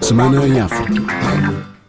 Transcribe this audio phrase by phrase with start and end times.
[0.00, 1.02] Semana em África.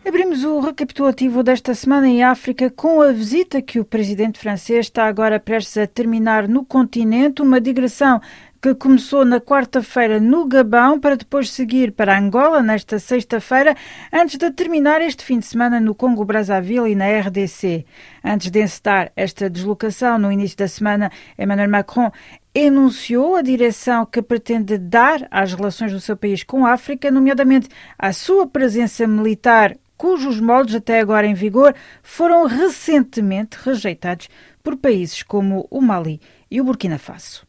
[0.06, 5.06] Abrimos o recapitulativo desta semana em África com a visita que o presidente francês está
[5.06, 8.20] agora prestes a terminar no continente, uma digressão
[8.62, 13.74] que começou na quarta-feira no Gabão para depois seguir para Angola nesta sexta-feira,
[14.12, 17.86] antes de terminar este fim de semana no Congo Brazzaville e na RDC.
[18.22, 22.12] Antes de encetar esta deslocação no início da semana, Emmanuel Macron
[22.54, 27.70] enunciou a direção que pretende dar às relações do seu país com a África, nomeadamente
[27.98, 34.30] à sua presença militar, cujos moldes até agora em vigor foram recentemente rejeitados
[34.64, 37.49] por países como o Mali e o Burkina Faso.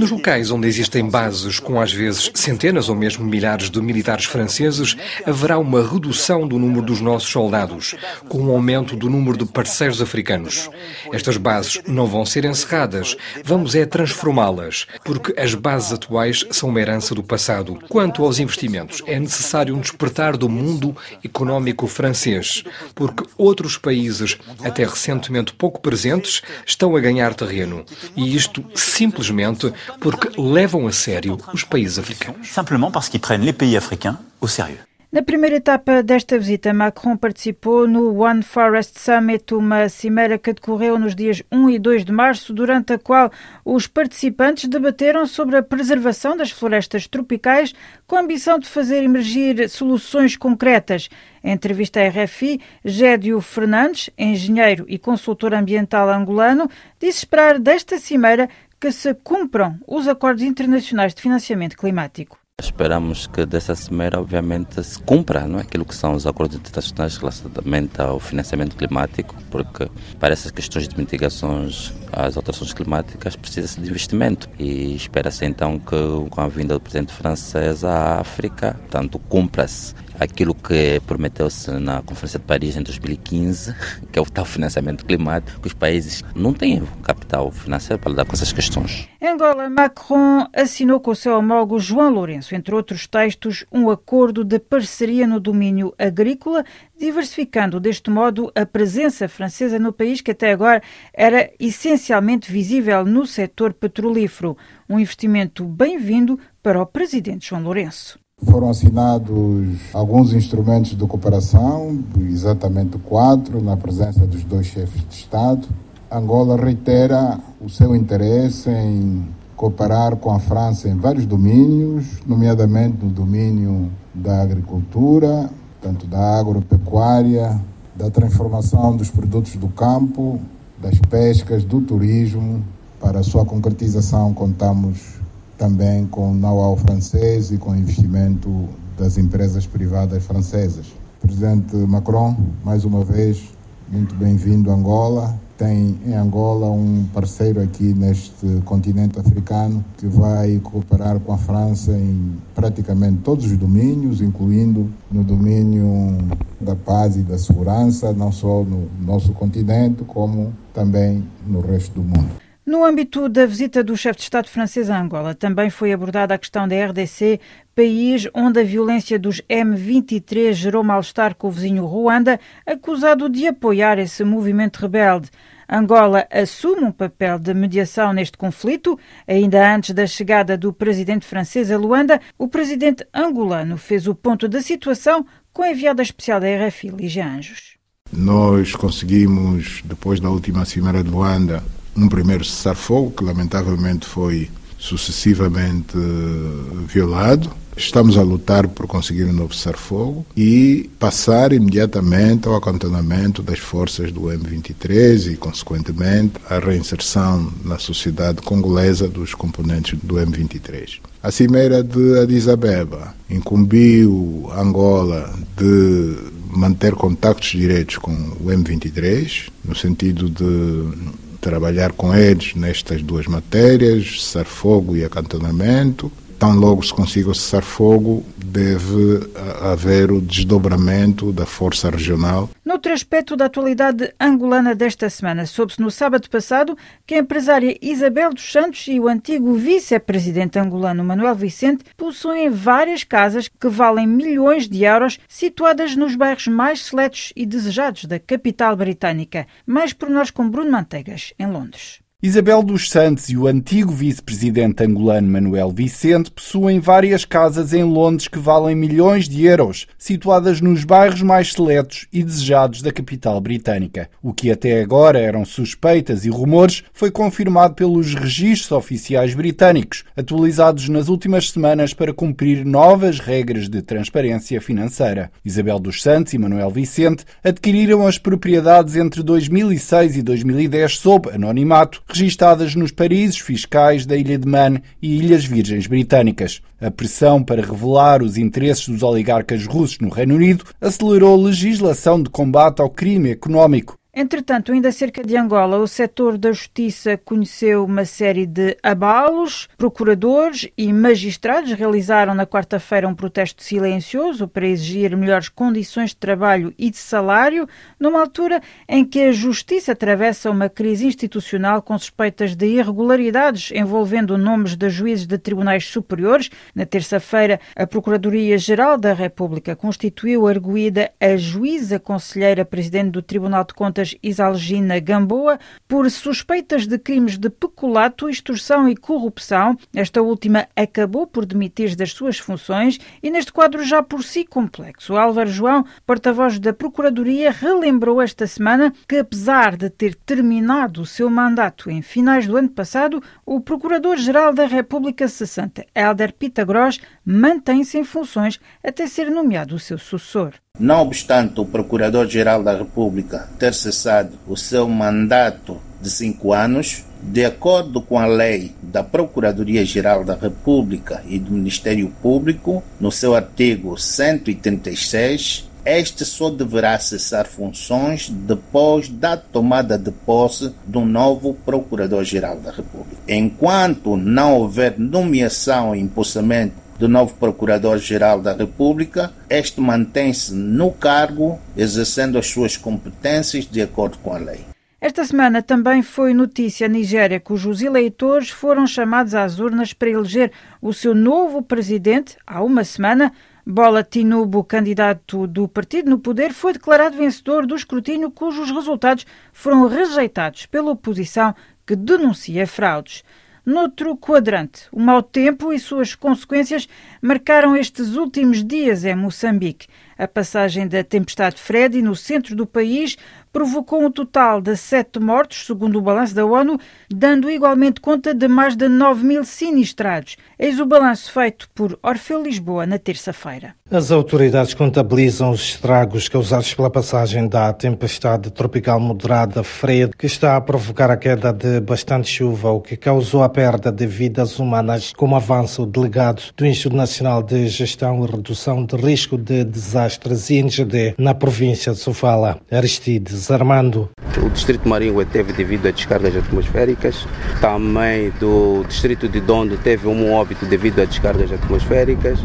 [0.00, 4.96] Nos locais onde existem bases com às vezes centenas ou mesmo milhares de militares franceses,
[5.24, 7.94] haverá uma redução do número dos nossos soldados,
[8.28, 10.68] com um aumento do número de parceiros africanos.
[11.12, 16.80] Estas bases não vão ser encerradas, vamos é transformá-las, porque as bases atuais são uma
[16.80, 17.78] herança do passado.
[17.88, 22.64] Quanto aos investimentos, é necessário um despertar do mundo económico francês,
[22.96, 27.84] porque outros países, até recentemente pouco presentes, estão a ganhar terreno.
[28.16, 32.48] E isto simplesmente porque levam a sério os países africanos.
[32.48, 34.87] Simplement parce qu'ils prennent les pays africains au sérieux.
[35.10, 40.98] Na primeira etapa desta visita, Macron participou no One Forest Summit, uma cimeira que decorreu
[40.98, 43.32] nos dias 1 e 2 de março, durante a qual
[43.64, 47.72] os participantes debateram sobre a preservação das florestas tropicais
[48.06, 51.08] com a ambição de fazer emergir soluções concretas.
[51.42, 56.68] Em entrevista à RFI, Gédio Fernandes, engenheiro e consultor ambiental angolano,
[57.00, 58.46] disse esperar desta cimeira
[58.78, 62.38] que se cumpram os acordos internacionais de financiamento climático.
[62.60, 65.62] Esperamos que dessa cimeira, obviamente, se cumpra não é?
[65.62, 69.88] aquilo que são os acordos internacionais relativamente ao financiamento climático, porque
[70.18, 74.48] para essas questões de mitigações às alterações climáticas precisa-se de investimento.
[74.58, 75.94] E espera-se então que,
[76.30, 82.38] com a vinda do presidente francês à África, tanto cumpra-se aquilo que prometeu-se na Conferência
[82.38, 83.74] de Paris em 2015,
[84.12, 88.24] que é o tal financiamento climático, que os países não têm capital financeiro para lidar
[88.24, 89.08] com essas questões.
[89.22, 94.58] Angola, Macron assinou com o seu homólogo João Lourenço, entre outros textos, um acordo de
[94.58, 96.64] parceria no domínio agrícola,
[96.98, 103.26] diversificando deste modo a presença francesa no país que até agora era essencialmente visível no
[103.26, 104.56] setor petrolífero.
[104.88, 108.18] Um investimento bem-vindo para o presidente João Lourenço.
[108.44, 115.66] Foram assinados alguns instrumentos de cooperação, exatamente quatro, na presença dos dois chefes de Estado.
[116.10, 119.26] Angola reitera o seu interesse em
[119.56, 125.50] cooperar com a França em vários domínios, nomeadamente no domínio da agricultura,
[125.82, 127.60] tanto da agropecuária,
[127.96, 130.40] da transformação dos produtos do campo,
[130.80, 132.62] das pescas, do turismo.
[133.00, 135.18] Para a sua concretização, contamos
[135.58, 140.86] também com know-how francês e com investimento das empresas privadas francesas.
[141.20, 143.42] Presidente Macron, mais uma vez,
[143.90, 145.38] muito bem-vindo a Angola.
[145.58, 151.90] Tem em Angola um parceiro aqui neste continente africano que vai cooperar com a França
[151.90, 156.16] em praticamente todos os domínios, incluindo no domínio
[156.60, 162.02] da paz e da segurança, não só no nosso continente, como também no resto do
[162.02, 162.47] mundo.
[162.68, 166.38] No âmbito da visita do chefe de Estado francês a Angola, também foi abordada a
[166.38, 167.40] questão da RDC,
[167.74, 173.98] país onde a violência dos M23 gerou mal-estar com o vizinho Ruanda, acusado de apoiar
[173.98, 175.30] esse movimento rebelde.
[175.66, 178.98] Angola assume um papel de mediação neste conflito.
[179.26, 184.46] Ainda antes da chegada do presidente francês a Luanda, o presidente angolano fez o ponto
[184.46, 185.24] da situação
[185.54, 187.78] com a enviada especial da RFI, Lígia Anjos.
[188.12, 191.62] Nós conseguimos, depois da última cimeira de Luanda,
[191.98, 194.48] um primeiro cessar-fogo que lamentavelmente foi
[194.78, 197.50] sucessivamente eh, violado.
[197.76, 204.10] Estamos a lutar por conseguir um novo cessar-fogo e passar imediatamente ao acantonamento das forças
[204.10, 210.98] do M23 e, consequentemente, a reinserção na sociedade congolesa dos componentes do M23.
[211.22, 216.16] A cimeira de Addis Abeba incumbiu Angola de
[216.50, 224.22] manter contactos diretos com o M23, no sentido de trabalhar com eles nestas duas matérias,
[224.22, 226.10] cessar fogo e acantonamento.
[226.38, 229.28] Tão logo se consiga cessar fogo, deve
[229.60, 232.48] haver o desdobramento da força regional.
[232.64, 238.32] Noutro aspecto da atualidade angolana desta semana, soube-se no sábado passado que a empresária Isabel
[238.32, 244.68] dos Santos e o antigo vice-presidente angolano Manuel Vicente possuem várias casas que valem milhões
[244.68, 249.44] de euros, situadas nos bairros mais seletos e desejados da capital britânica.
[249.66, 251.98] Mais por nós com Bruno Manteigas, em Londres.
[252.20, 258.26] Isabel dos Santos e o antigo vice-presidente angolano Manuel Vicente possuem várias casas em Londres
[258.26, 264.10] que valem milhões de euros, situadas nos bairros mais seletos e desejados da capital britânica.
[264.20, 270.88] O que até agora eram suspeitas e rumores foi confirmado pelos registros oficiais britânicos, atualizados
[270.88, 275.30] nas últimas semanas para cumprir novas regras de transparência financeira.
[275.44, 282.02] Isabel dos Santos e Manuel Vicente adquiriram as propriedades entre 2006 e 2010 sob anonimato
[282.08, 286.62] registadas nos paraísos fiscais da Ilha de Man e Ilhas Virgens Britânicas.
[286.80, 292.30] A pressão para revelar os interesses dos oligarcas russos no Reino Unido acelerou legislação de
[292.30, 298.04] combate ao crime económico Entretanto, ainda cerca de Angola, o setor da justiça conheceu uma
[298.04, 299.68] série de abalos.
[299.78, 306.74] Procuradores e magistrados realizaram na quarta-feira um protesto silencioso para exigir melhores condições de trabalho
[306.76, 312.56] e de salário, numa altura em que a justiça atravessa uma crise institucional com suspeitas
[312.56, 316.50] de irregularidades envolvendo nomes de juízes de tribunais superiores.
[316.74, 323.74] Na terça-feira, a Procuradoria-Geral da República constituiu arguída a juíza conselheira presidente do Tribunal de
[323.74, 329.76] Contas Isalgina Gamboa por suspeitas de crimes de peculato, extorsão e corrupção.
[329.94, 335.16] Esta última acabou por demitir das suas funções e neste quadro já por si complexo.
[335.16, 341.28] Álvaro João, porta-voz da Procuradoria, relembrou esta semana que apesar de ter terminado o seu
[341.30, 348.04] mandato em finais do ano passado, o Procurador-Geral da República 60, Helder Pitagros, mantém-se em
[348.04, 350.54] funções até ser nomeado o seu sucessor.
[350.78, 357.44] Não obstante o Procurador-Geral da República ter cessado o seu mandato de cinco anos, de
[357.44, 363.98] acordo com a lei da Procuradoria-Geral da República e do Ministério Público, no seu artigo
[363.98, 372.70] 136, este só deverá cessar funções depois da tomada de posse do novo Procurador-Geral da
[372.70, 373.16] República.
[373.26, 381.58] Enquanto não houver nomeação e impulsamento do novo Procurador-Geral da República, este mantém-se no cargo,
[381.76, 384.60] exercendo as suas competências de acordo com a lei.
[385.00, 390.50] Esta semana também foi notícia a Nigéria, cujos eleitores foram chamados às urnas para eleger
[390.82, 393.32] o seu novo presidente há uma semana.
[393.64, 399.86] Bola Tinubu, candidato do partido no poder, foi declarado vencedor do escrutínio, cujos resultados foram
[399.86, 401.54] rejeitados pela oposição
[401.86, 403.22] que denuncia fraudes.
[403.68, 406.88] Noutro quadrante, o mau tempo e suas consequências
[407.22, 409.86] marcaram estes últimos dias em Moçambique.
[410.18, 413.16] A passagem da tempestade Freddy no centro do país
[413.52, 416.78] provocou um total de sete mortos, segundo o balanço da ONU,
[417.08, 420.36] dando igualmente conta de mais de 9 mil sinistrados.
[420.58, 423.74] Eis o balanço feito por Orfeu Lisboa na terça-feira.
[423.90, 430.56] As autoridades contabilizam os estragos causados pela passagem da tempestade tropical moderada Fred, que está
[430.56, 435.12] a provocar a queda de bastante chuva, o que causou a perda de vidas humanas,
[435.16, 440.50] como avança o delegado do Instituto Nacional de Gestão e Redução de Risco de Desastres
[440.50, 442.60] INGD na província de Sofala.
[442.70, 444.10] Aristides Armando.
[444.36, 447.26] O distrito Maringue teve devido a descargas atmosféricas.
[447.62, 452.40] Também do distrito de Dondo teve um óbito devido a descargas atmosféricas.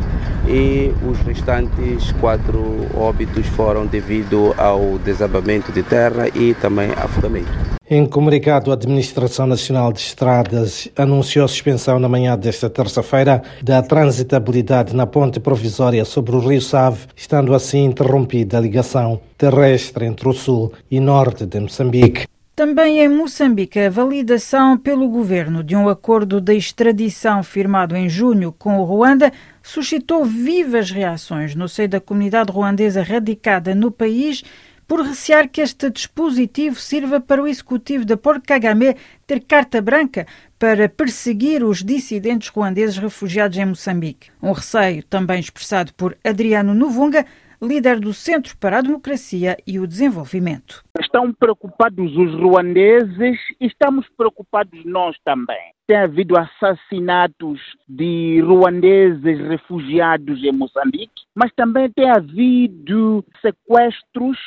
[0.48, 7.52] E os restantes quatro óbitos foram devido ao desabamento de terra e também afogamento.
[7.90, 13.82] Em comunicado, a Administração Nacional de Estradas anunciou a suspensão na manhã desta terça-feira da
[13.82, 20.28] transitabilidade na ponte provisória sobre o Rio Save, estando assim interrompida a ligação terrestre entre
[20.28, 22.26] o sul e norte de Moçambique.
[22.56, 28.52] Também em Moçambique, a validação pelo governo de um acordo de extradição firmado em junho
[28.52, 29.32] com o Ruanda
[29.64, 34.44] suscitou vivas reações no seio da comunidade ruandesa radicada no país
[34.86, 40.28] por recear que este dispositivo sirva para o executivo de Paul Kagame ter carta branca
[40.60, 44.30] para perseguir os dissidentes ruandeses refugiados em Moçambique.
[44.42, 47.26] Um receio também expressado por Adriano Novunga,
[47.64, 50.84] líder do Centro para a Democracia e o Desenvolvimento.
[51.00, 55.72] Estão preocupados os ruandeses e estamos preocupados nós também.
[55.88, 64.38] Tem havido assassinatos de ruandeses refugiados em Moçambique, mas também tem havido sequestros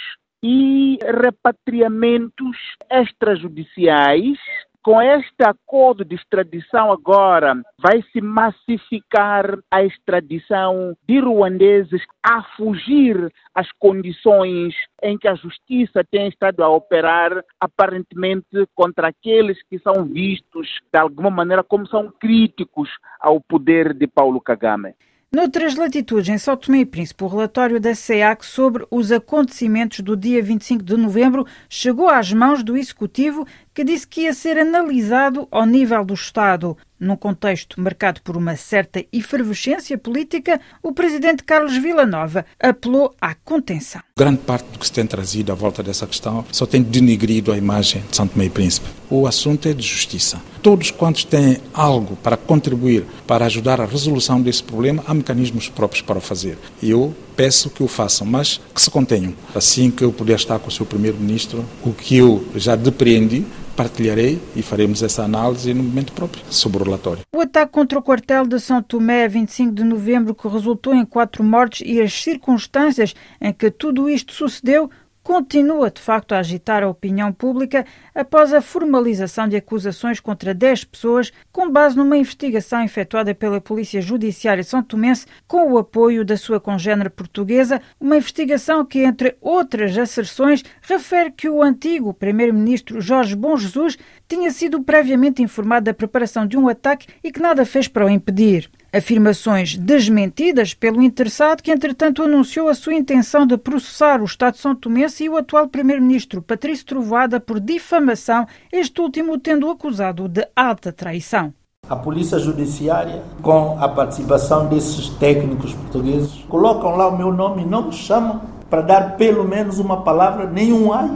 [0.43, 2.57] e repatriamentos
[2.91, 4.39] extrajudiciais.
[4.87, 13.33] Com este acordo de extradição agora, vai se massificar a extradição de ruandeses a fugir
[13.53, 20.05] às condições em que a justiça tem estado a operar, aparentemente contra aqueles que são
[20.05, 22.89] vistos de alguma maneira como são críticos
[23.19, 24.95] ao poder de Paulo Kagame.
[25.37, 30.17] Noutras latitudes, em São Tomé e Príncipe, o relatório da SEAC sobre os acontecimentos do
[30.17, 33.45] dia 25 de novembro chegou às mãos do Executivo,
[33.77, 36.79] que disse que ia ser analisado ao nível do Estado.
[36.99, 44.01] Num contexto marcado por uma certa efervescência política, o presidente Carlos Villanova apelou à contenção.
[44.19, 47.59] Grande parte do que se tem trazido à volta dessa questão só tem denigrido a
[47.59, 48.89] imagem de Santo Meio Príncipe.
[49.11, 50.41] O assunto é de justiça.
[50.63, 56.01] Todos quantos têm algo para contribuir para ajudar a resolução desse problema, há mecanismos próprios
[56.01, 56.57] para o fazer.
[56.83, 59.35] Eu peço que o façam, mas que se contenham.
[59.55, 63.45] Assim que eu puder estar com o seu primeiro-ministro, o que eu já depreendi,
[63.77, 67.23] partilharei e faremos essa análise no momento próprio sobre o relatório.
[67.35, 71.45] O ataque contra o quartel de São Tomé, 25 de novembro, que resultou em quatro
[71.45, 74.91] mortes e as circunstâncias em que tudo isto sucedeu
[75.27, 80.85] continua de facto a agitar a opinião pública após a formalização de acusações contra 10
[80.85, 86.37] pessoas com base numa investigação efetuada pela Polícia Judiciária São Tomense com o apoio da
[86.37, 93.35] sua congênere portuguesa, uma investigação que, entre outras asserções, refere que o antigo primeiro-ministro Jorge
[93.35, 97.89] Bom Jesus tinha sido previamente informado da preparação de um ataque e que nada fez
[97.89, 98.71] para o impedir.
[98.93, 104.61] Afirmações desmentidas pelo interessado, que entretanto anunciou a sua intenção de processar o Estado de
[104.61, 110.47] São Tomense e o atual Primeiro-Ministro Patrício Trovada por difamação, este último tendo acusado de
[110.55, 111.53] alta traição.
[111.89, 117.67] A Polícia Judiciária, com a participação desses técnicos portugueses, colocam lá o meu nome e
[117.67, 121.09] não me chamam para dar pelo menos uma palavra, nenhum ai.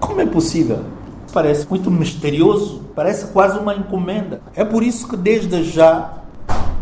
[0.00, 0.84] Como é possível?
[1.32, 4.40] Parece muito misterioso, parece quase uma encomenda.
[4.54, 6.15] É por isso que desde já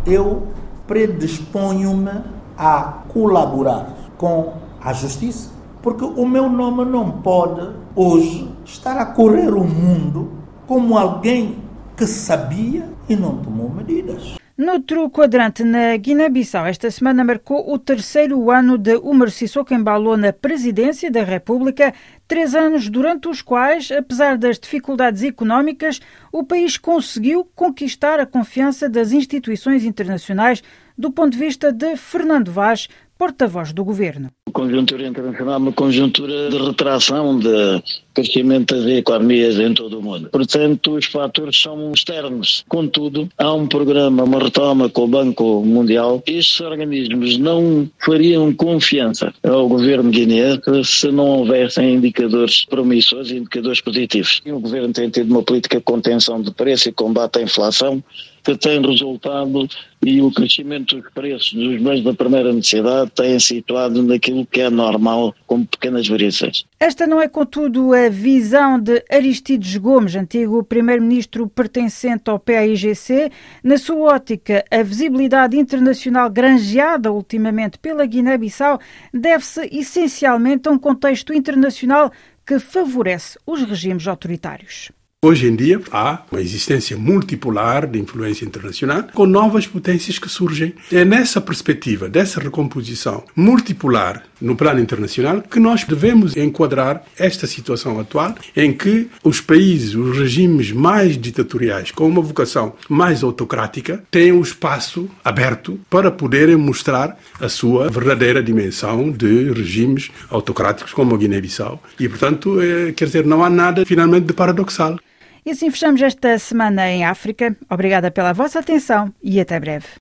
[0.05, 0.47] eu
[0.87, 2.21] predisponho-me
[2.57, 5.49] a colaborar com a justiça,
[5.81, 10.31] porque o meu nome não pode hoje estar a correr o mundo
[10.67, 11.57] como alguém
[11.95, 14.35] que sabia e não tomou medidas.
[14.57, 20.31] Noutro quadrante, na Guiné-Bissau, esta semana marcou o terceiro ano de Umar Sissoko Embalou na
[20.31, 21.93] presidência da República,
[22.25, 25.99] três anos durante os quais, apesar das dificuldades económicas,
[26.31, 30.63] o país conseguiu conquistar a confiança das instituições internacionais
[30.97, 34.34] do ponto de vista de Fernando Vaz, porta-voz do governo.
[34.55, 37.83] Conjuntura internacional uma conjuntura de retração de
[38.13, 40.29] crescimento das economias em todo o mundo.
[40.29, 42.63] Portanto, os fatores são externos.
[42.69, 46.23] Contudo, há um programa, uma retoma com o Banco Mundial.
[46.25, 53.81] Estes organismos não fariam confiança ao governo guineense se não houvessem indicadores promissores e indicadores
[53.81, 54.41] positivos.
[54.45, 58.01] O governo tem tido uma política de contenção de preço e combate à inflação
[58.45, 59.67] que tem resultado
[60.05, 64.69] e o crescimento dos preços dos bens da primeira necessidade tem situado naquilo que é
[64.69, 66.63] normal, com pequenas variações.
[66.79, 73.31] Esta não é, contudo, a visão de Aristides Gomes, antigo primeiro-ministro pertencente ao PAIGC.
[73.63, 78.79] Na sua ótica, a visibilidade internacional granjeada ultimamente pela Guiné-Bissau
[79.11, 82.11] deve-se essencialmente a um contexto internacional
[82.45, 84.91] que favorece os regimes autoritários.
[85.25, 90.75] Hoje em dia há uma existência multipolar de influência internacional com novas potências que surgem.
[90.91, 97.99] É nessa perspectiva dessa recomposição multipolar no plano internacional que nós devemos enquadrar esta situação
[97.99, 104.31] atual em que os países, os regimes mais ditatoriais com uma vocação mais autocrática têm
[104.31, 111.17] um espaço aberto para poderem mostrar a sua verdadeira dimensão de regimes autocráticos como a
[111.17, 111.81] Guiné-Bissau.
[111.99, 114.99] E, portanto, é, quer dizer, não há nada finalmente de paradoxal.
[115.45, 117.55] E assim fechamos esta semana em África.
[117.69, 119.85] Obrigada pela vossa atenção e até breve.